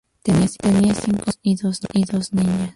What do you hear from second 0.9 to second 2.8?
cinco niños y dos niñas.